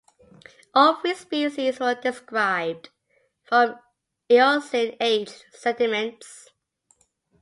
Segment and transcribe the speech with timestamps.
[0.73, 2.89] All three species were described
[3.43, 3.75] from
[4.31, 6.49] Eocene aged sediments.